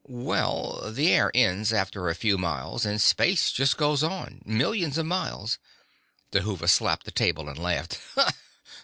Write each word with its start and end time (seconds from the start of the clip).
Well, 0.09 0.91
the 0.91 1.11
air 1.13 1.29
ends 1.35 1.71
after 1.71 2.09
a 2.09 2.15
few 2.15 2.35
miles 2.39 2.87
and 2.87 2.99
space 2.99 3.51
just 3.51 3.77
goes 3.77 4.01
on 4.01 4.41
millions 4.43 4.97
of 4.97 5.05
miles" 5.05 5.59
Dhuva 6.33 6.67
slapped 6.67 7.05
the 7.05 7.11
table 7.11 7.47
and 7.47 7.59
laughed. 7.59 7.99